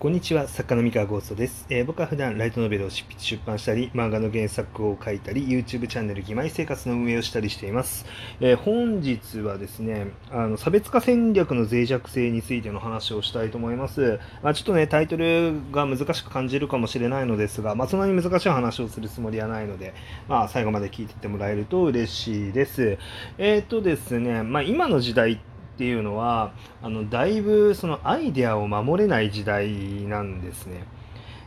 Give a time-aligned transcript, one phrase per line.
[0.00, 8.06] こんにちは、作家の三河ゴーストです、えー、僕は普段ライトノベルを執筆出版したり、漫画の原作を書いたり、YouTube チャンネル義妹生活の運営をしたりしています。
[8.40, 14.18] えー、本日はですね、あの差別化戦略の脆弱性についての話をしたいと思います。
[14.42, 19.92] まあ、ちょっとね、タイトルが難しく感じるかもしれないのですが、まあ、そんなに難しい話をするつもりはないので、
[20.28, 22.96] まあ、最後まで聞いてってもらえると嬉しいです。
[23.36, 25.49] えっ、ー、とですね、まあ、今の時代って
[25.80, 26.52] ていうのは
[26.82, 29.72] あのだいぶそのアイデアを守れない時代
[30.04, 30.84] なんですね。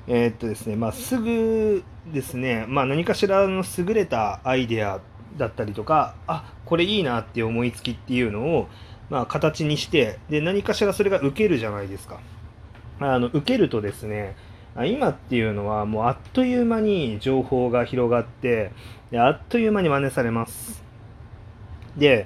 [0.08, 5.02] えー、っとですね、まあ、すぐですね、まあ、何かしらの優れたアイデア
[5.38, 8.68] だったりとか、あこれいいなって思いつきっていうのを、
[9.12, 12.20] まあ、形にしてで、何かしらそれが受けるじゃないですか。
[13.00, 14.36] あの受けるとですね、
[14.76, 18.72] 今っていうのはもうあっという間に情報が広がって
[19.12, 20.84] であっという間に真似されます。
[21.96, 22.26] で、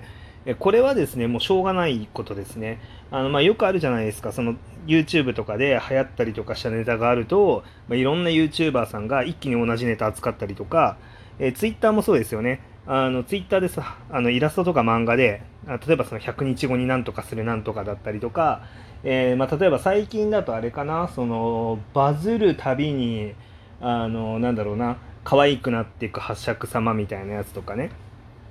[0.55, 2.79] これはですね、もうしょうがないことですね。
[3.11, 10.97] あのまあ、よくあるじゃないですか、その YouTube とかで流行ったりとかしたネタがあると、まあ、いろんな YouTuber さんが一気に同じネタ扱ったりとか、
[11.39, 12.61] えー、Twitter もそうですよね。
[12.89, 18.63] あの Twitter でさあのイラストとか漫画で、例えばその100日後になんとかするなんとかだったりとか、
[19.03, 23.33] えー、まあ、例えば最近だとあれかな、そのバズるたびに、
[23.81, 27.91] あのなんだろうな、可愛くなっていく八尺様みたいなやつとかね。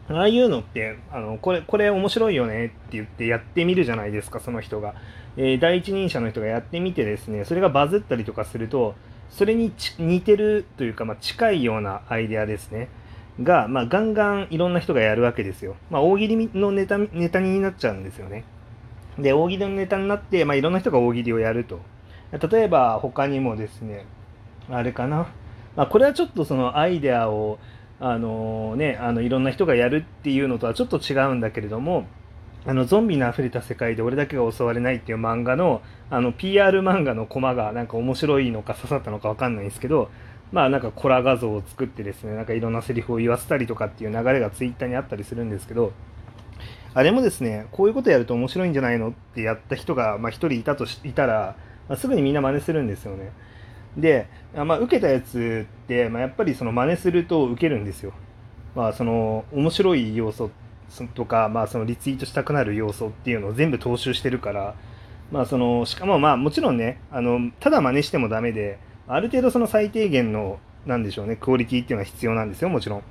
[0.08, 4.94] ああいうのって、あの、これ、これ面白いよねって言ってやってみるじゃないですか、その人が。
[5.36, 8.94] えー、第一人者の人がやってみてですね、それがバズったりとかすると、
[9.30, 12.88] それに似てるというか、まあ、近いようなアイデアですね。
[13.42, 15.77] が、まあ、ガンガンいろんな人がやるわけですよ。
[15.90, 18.44] まあ、大喜利のネタネタになっちゃうんですよね。
[19.18, 21.80] で、大喜利のネタになって、まあ、いろんな人が大喜利をやると。
[22.50, 24.06] 例えば、他にもですね、
[24.70, 25.27] あれかな。
[25.74, 27.58] まあ、これはちょっとそのアイデアを、
[27.98, 32.06] あのね、あのいろんな人がやるっていうのとはちょっと違うんだけれども
[32.66, 40.11] あのゾンビの溢れた世界で俺だけが襲われないっていう漫画のあの PR 漫画のコマがなんか面白いのか刺さったのか分かんないんですけど
[40.52, 45.92] まあなんかコラ画像を作ってですねなんかいろんなセリフを言わせたりとかっていう流れがツイッターにあったりするんですけど
[46.92, 51.57] あれもですねこういうことやると面白いんじゃないのってやった人がまあ、1人いたといたら、
[51.89, 53.33] まあ、すぐにみんな真似するんですよね。
[53.96, 58.12] で、まあ、受けたやつって、まあ、やっぱりその真似すると受けるんですよ。
[58.74, 60.51] まあ、その面白い要素
[61.14, 64.74] とか、まあ、そのリツイートしたくなる要素っていうのを全部踏襲してるから、
[65.33, 73.02] まあ、そのしかもまあもちろんねあのただ真似してもダメである程度その最低限のなんでしょうねクオリティっていうのは必要なんですよもちろん。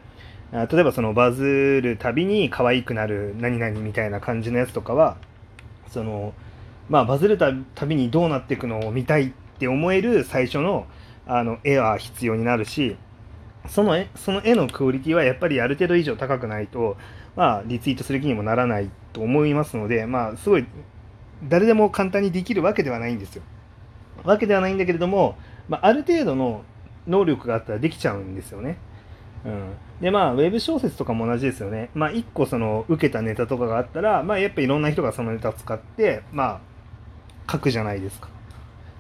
[0.52, 5.18] 例えばそのバズるたびに可愛くなる何々みたいな感じのやつとかは
[5.90, 6.34] その
[6.88, 7.52] まあバズるた
[7.86, 10.86] びにどうなっていくのを見たいっって思える最初の
[11.28, 12.98] あの絵は必要になるし
[13.68, 16.98] その絵その絵のクオリティはやっぱりある程度以上高くないと、
[17.36, 20.66] まあ、リツイートする気にもならないと思いますので、まあ、すごい
[21.44, 23.44] 誰でも簡単にできるわけではないんですよ。
[24.24, 26.64] わけではないんだけれども、まあ、ある程度の
[27.08, 28.78] 能力があったらできちゃうんですよね。
[29.46, 31.90] うん、でまあウェブ小説とかも同じですよね。
[31.94, 36.62] まあ1個その受けたネタとかがあったら、まあ、やっぱいろんな人がそのネタを使ってま
[37.48, 38.30] あ書くじゃないですか。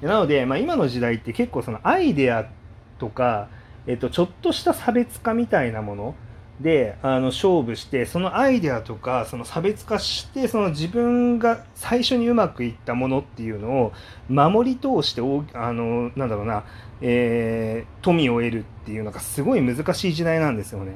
[0.01, 2.50] なので、まあ、今の時代って結構そのアイデア
[3.00, 3.50] とか、
[3.88, 6.16] えっと、ちょっとした差別化みたいなもの
[6.59, 13.94] であの勝負してそのアイデアとかその差別化してその自分が最初にうまくいったものっていうのを
[14.29, 15.22] 守り通して
[15.53, 16.63] あのなんだろうな、
[17.01, 20.95] えー、富を得るっていうのがすごい難しい時代なんですよね。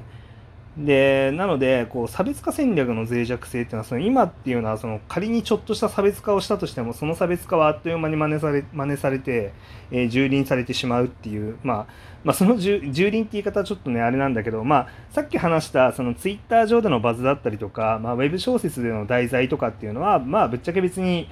[0.80, 9.52] でなのでこう差別化戦略の脆弱性っていうのはその今っていうのはその仮にちょっとした差別化をしたとしてもその差別化はあっという間に真似され真似されて、
[9.92, 11.88] えー、蹂躙されてしまうっていう、まあ、
[12.24, 21.28] まあその蹂躙って言い方はちょっとねあれなんだけど、まあ、さっき話したそのツイッター上でのバズだったりとか、まあ、ウェブ小説での題材とかっていうのは、まあ、ぶっちゃけ別に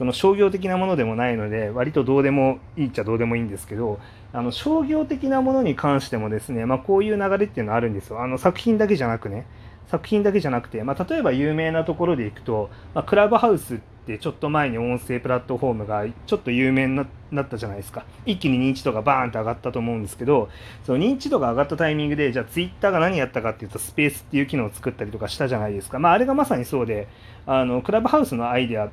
[0.00, 4.00] その商業的なものでもないので割とどうでもいいっちゃどうでもいいんですけど
[4.32, 8.22] あの商業的なものに関してもですね、まあ、こういう流れっていうのはあるんですよ。
[8.22, 9.46] あの作品だけじゃなくね
[9.88, 16.96] 作品だけじゃなくて、まあ、例えば有名なところでいくと、まあ、クラブハウスってちょっと前に音声プラットフォームがちょっと有名に
[17.30, 18.06] なったじゃないですか。
[18.24, 20.48] 一気に認知度がバーンと上がったと思うんですけど
[20.86, 27.06] その認知度が上がったタイミングでじゃあツイッターが何やったかっていうとスペースっていう機能を作ったりとかしたじゃないですか、まあ、あれがまさにそうで
[27.44, 28.90] あのクラブハウスのアイデア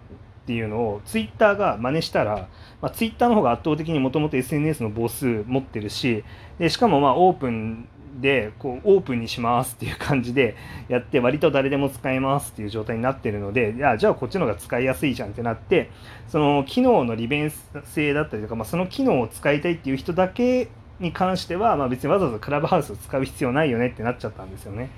[0.47, 2.47] っていうのをツイッターが真似したら、
[2.81, 6.23] まあ、ツイッターの方が圧倒的にもともと SNS の母数持ってるし
[6.57, 7.89] でしかもまあオープン
[8.21, 10.55] でこうオープンにしますっていう感じで
[10.87, 15.91] やって割と誰でも使えますっていう状態になってるのでいやじゃあこっちの方が使いやすいじゃんってなって
[16.29, 17.51] その機能の利便
[17.83, 24.89] 性だったりとか、まあ、その機能を使いたいっていう人だけに関しては、まあ、別にわざわざクラブハウスを使う必要ないよねってなっちゃったんですよね。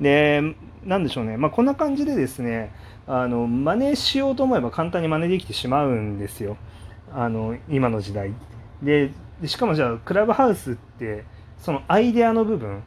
[0.00, 0.42] で、
[0.84, 2.72] なんでしょうね、まあ、こんな感じでですね、
[3.06, 6.56] あの真似しようと思えば簡単に真似できてしまうんですよ。
[7.12, 8.32] あの今の時代
[8.82, 9.10] で
[9.44, 11.24] しかもじゃあクラブハウスって
[11.58, 12.82] そのアイデアの部分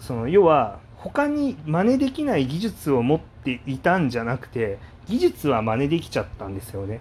[0.00, 7.00] その要は他に真似できない技術を持っていたんじゃなくて技術は真似できちゃったんですよね。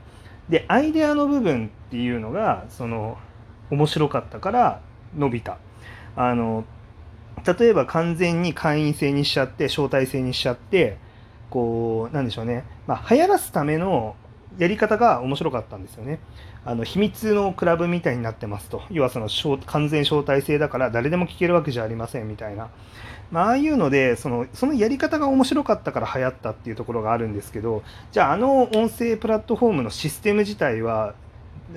[0.50, 3.18] でアイデアの部分っていうのがその
[3.74, 4.82] 面白かったから
[5.18, 5.58] 伸びた。
[6.16, 6.64] あの
[7.46, 10.98] 例えば完全に会員制にしちゃって招待制にしちゃって
[11.50, 14.16] こうなんでしょうね、まあ、流行らすための
[14.58, 16.20] やり方が面白かったんですよね。
[16.66, 18.84] あの秘密のクラブみたいになってますと。
[18.90, 19.28] 要はその
[19.66, 22.70] 完全招待制だから誰でも聞けるわけじゃありませんみたいな。
[23.32, 27.82] まあ、ああいうのでその、そのやり方が面白かったから流行ったっていうところがあるんですけど、
[28.12, 31.16] じゃああの音声プラットフォームのシステム自体は、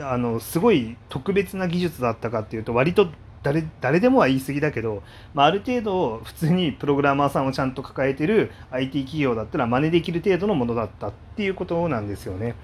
[0.01, 3.09] あのすごい特別な技術だったかっていうと割と
[3.43, 5.03] 誰誰でもは言い過ぎだけど、
[5.33, 12.57] まあ、ある程度普通にプログラマーさんをちゃんと抱えてる IT 企業だったら真似できる程度のものだったっていうことなんですよね。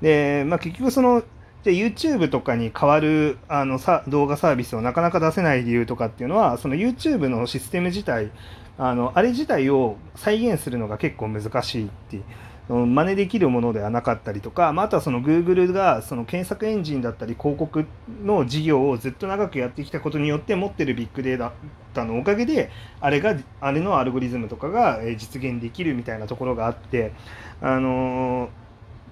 [0.00, 1.24] で、まあ、結局その
[1.64, 8.30] じゃ YouTube とかに代わるあのさ動画サービスをなかなか出せない理由とかっていうのはその YouTube のシステム自体
[8.78, 12.22] あのあれ自体を再現するのが結構難しいっていう。
[12.70, 17.84] 真似できるものではなかったりとか、まあ、あとはその Google がその検索エンジンだったり広告
[18.22, 21.50] の事業をずっと長くやってきたことによって持ってるビッグデー
[21.94, 22.70] タのおかげで
[23.00, 27.12] あれがあれのアルゴリズムとかが実現できるみたいなところがあって
[27.60, 28.50] あの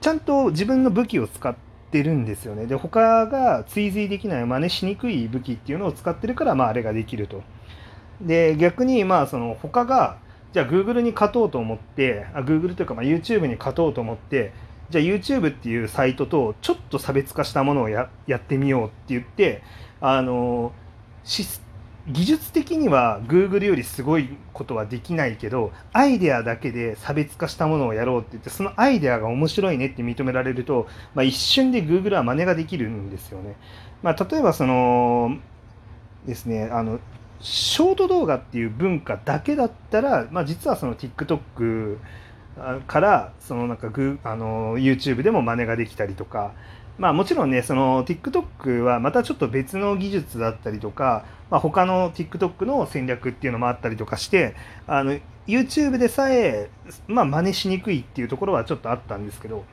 [0.00, 1.56] ちゃんと自分の武器を使っ
[1.90, 7.42] てるんですよねで他が追随できない真似しにくい武器っていうのを使ってるから、まあ、あれができると。
[8.20, 10.18] で逆にまあその他が
[10.52, 14.52] じゃあ Google に勝とうと思ってあ Google というかまあ YouTube に勝とうと思って
[14.90, 19.62] じゃあ YouTube っていうサイトとちょっと差別化したものをややってみようって言って
[20.00, 20.72] あの
[22.10, 33.56] 技術的には Google よりすごいことはできないけどアイデアだけで差別化したものをやろうって言ってそのアイデアが面白いねって認められると、まあ、一瞬で Google は真似ができるんですよね。
[34.02, 35.36] まあ、例えばその
[36.24, 36.98] ですねあの
[37.40, 41.98] ショート動画っていう文化だけだったら、まあ、実はその TikTok
[42.86, 46.52] からそのなんかグあの YouTube でも真似ができたりとか、
[46.98, 54.56] まあ、もちろんねその TikTok はまたちょっと別の技術だったりとか、まあ、他の TikTok の戦略っていうのもあったりとかして
[54.86, 56.70] あの YouTube でさえ、
[57.06, 59.64] まあ、真似しにくいっていうところはちょっとあったんですけど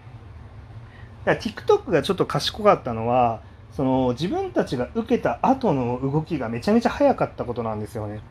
[1.26, 3.42] TikTok がちょっと賢かったのは
[3.76, 8.22] その自分たちが受けた後の動きがめちゃめちゃ早かったことなんですよね。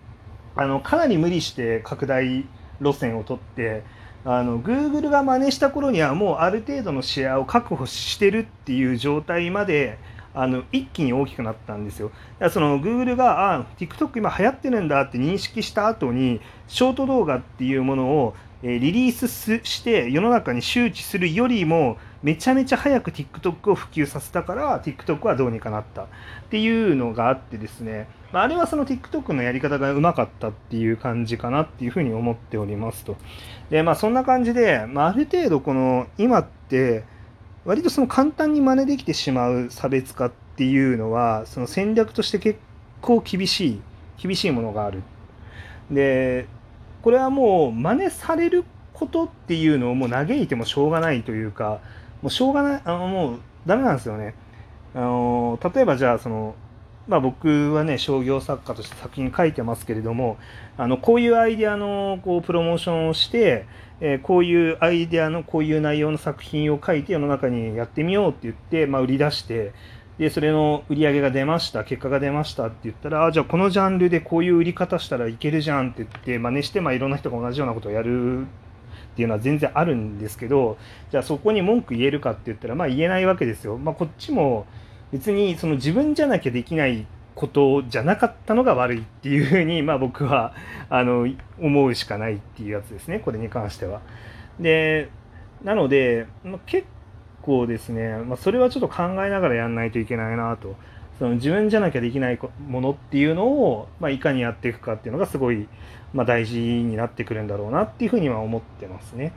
[0.57, 2.47] あのかなり無理して拡大
[2.81, 3.83] 路線を取って
[4.25, 9.99] あの Google が真似した頃にはもうある程度のシェアを確保してるっていう状態まで
[10.33, 12.09] あの一気に大きくなったんですよ。
[12.09, 19.29] だからその Google があ TikTok 今流行ってるんだって認識した後にショート動画っていうものをリリース
[19.63, 26.07] して世の中に周知するよりもめちゃめちゃ早く TikTok を普及させたから TikTok はどうにかなったっ
[26.49, 33.17] ていうのがあってですね、まあ、れはその TikTok のやり方がうまかったっていう感じかなっていうふうに思っておりますと。
[33.69, 37.05] でまあそんな感じで、まあ、ある程度この今って
[37.67, 42.59] 割とその簡単に真似できてしまう差別化っていうのはその戦略として結
[43.03, 43.81] 構厳しい
[44.17, 45.03] 厳しいものがある。
[45.91, 46.47] で
[47.03, 51.81] これはもう真似されることっていうのをもう嘆いてもしょうがないというか
[52.25, 54.35] もうしょうがない、あの、もうダメなんですよね。
[54.95, 56.55] あの、例えばじゃあ、その、
[57.07, 60.39] まあ僕はね、商業作家として作品書いてますけれども、
[60.79, 63.67] あの、こういうアイデアのこうプロモーションをして、
[64.01, 69.75] えー、こういうアイデアのこういう内容の作品を書いて世の中にやってみようって言って、まあ売り出して、
[70.17, 78.47] で、それの売り上げが出ました、結果が出ましたって言ったら、あ、じゃあこのジャンルでこういう売り方したらいけるじゃんって言って、真似して、まあいろんな人が同じようなことをやる
[79.15, 80.77] っていうのは全然あるんですけど
[81.13, 83.79] じゃあそこに文句言えるかって言ったらまあ言えないわけですよ。
[83.79, 84.67] まあ、こっちも
[85.13, 87.07] 別にその自分じゃなきゃできない
[87.37, 90.55] ことじゃなかったのが悪いっていうふうに、まあ、僕は
[90.91, 91.29] あの
[91.61, 94.01] 思うしかないっていうやつですねこれに関しては。
[94.59, 95.09] で
[95.63, 96.89] なので、まあ、結
[97.43, 100.75] 構ですね、まあ、それはちょっと考えながらやんないといけないなと。
[101.19, 105.69] その自分じゃなきゃできないものっていうのを、まあ、いかにやっていくかっていうのがすごい、
[106.13, 109.33] まあ、大事になってくるんだろうなっていうふうには思ってますね。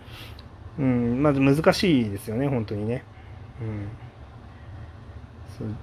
[0.80, 3.04] うん、まず難しいですよね、本当にね。
[3.62, 3.66] う
[5.64, 5.76] ん、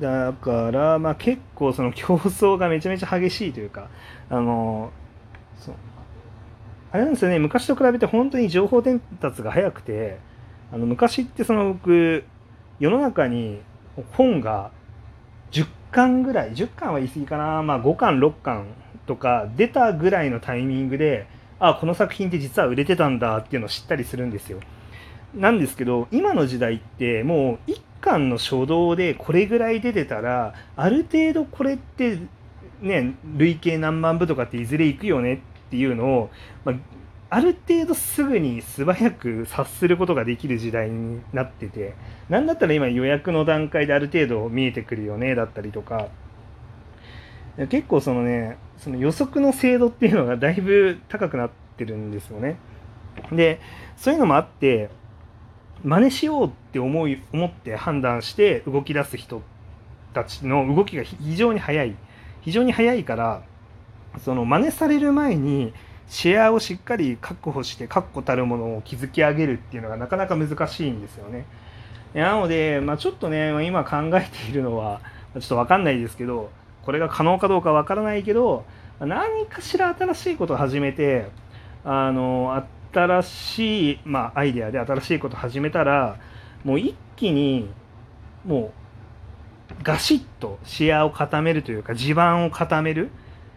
[0.00, 3.88] だから、まあ、結構その競争がめちゃめちゃ激しいというか、
[4.30, 4.90] あの、
[5.58, 5.74] そう
[6.92, 10.18] あれなんですよね、昔と比べて本当に情報伝達が早くて、
[10.72, 12.24] あの昔ってその僕、
[12.80, 13.60] 世の中に
[14.12, 14.70] 本が
[15.92, 18.66] 巻ぐらい10巻は言い過ぎかな、まあ、5巻6巻
[19.06, 21.26] とか出たぐらいのタイミングで
[21.60, 24.58] あこの作品って実は売れてたんだっていうのを知ったりするんですよ。
[25.34, 32.18] なんですけど今の時代ってもう1巻の初動でこれぐらい出てたらある程度これって
[32.80, 35.38] ね累計何万部とかっていずれいくよねっ
[35.70, 36.30] ていうのを、
[36.64, 36.74] まあ、
[37.34, 41.94] ある程度すぐに素早く察することができる時代になってて
[42.28, 46.08] なんだったら今予約の段階である程度見えてくるよねだったりとか
[47.70, 52.58] 結構そのねその予測の精度っていうのがだいぶ高くなってるんですよね。
[53.32, 53.60] で
[53.96, 54.90] そういうのもあって
[55.82, 59.40] 真似しようって思い思って判断して動き出す人
[60.12, 61.96] たちの動きが非常に速い
[62.42, 63.42] 非常に速いから
[64.22, 65.72] その真似される前に
[66.12, 71.46] シェアをしっかり確保して確固たるものを築き上げるっていうのがなかなか難しいんですよね。
[72.12, 75.00] なので、まあ、ちょっとね今考えているのは
[75.32, 76.50] ちょっと分かんないですけど
[76.82, 78.66] これが可能かどうか分からないけど
[79.00, 81.30] 何かしら新しいことを始めて
[81.82, 86.18] あの新しい、まあ、アイデアで新しいことを始めたら
[86.62, 87.70] もう一気に
[88.44, 88.70] も
[89.70, 93.08] うガシッとシェアを固めるというか地盤を固める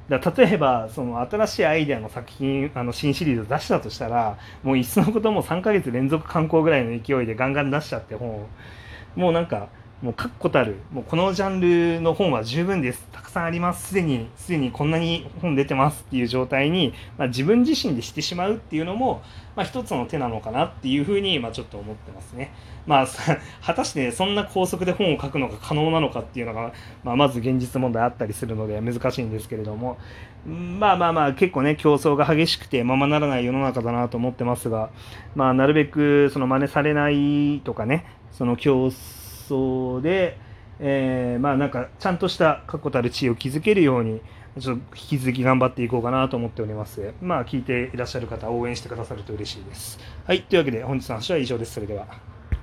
[0.10, 8.46] だ例えばその新しいアイデアの作品あの新シリーズ出したとしたらもういっそのことも3ヶ月連続刊行ぐらいの勢いでガンガン出しちゃって本
[9.16, 9.70] もうなんか
[10.06, 11.60] もう確固たるもうこのジャン
[11.96, 13.08] ルの本は十分です。
[13.12, 13.88] たくさんあります。
[13.88, 19.24] すでにすでにこんなに本出てますっていう状態に、まあ、自分自身でしてしまうっていうのも、
[19.56, 22.54] まあ、一つの手なのかなっていうふうに、まあ、ちょっと思ってますね。
[22.86, 23.08] まあ、
[23.66, 26.72] 果たしてそんな高速で本を書くのが可能なのかっていうのが、
[27.04, 29.98] まあ、まず現実問題あったりするので難しいんですけれども。
[30.46, 34.92] まあまあまあ結構ね競争が激しくてままならない世の中だなと思ってますが、
[35.34, 39.25] まあ、なるべくその真似されないとかねその競争
[40.02, 40.38] で、
[40.80, 44.22] えー、まあなんかちゃんとした確固たる地位を築けるように
[44.60, 47.14] ちょっと引き続き頑張っていこうかなと思っております。
[47.22, 50.00] まあ聞いていらっしゃる方応援してくださると嬉しいです。
[50.26, 51.74] はい、というわけで本日の話は以上です。
[51.74, 52.35] それでは。